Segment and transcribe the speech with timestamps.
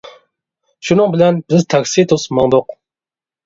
[0.89, 2.77] شۇنىڭ بىلەن بىز تاكسى توسۇپ ماڭدۇق.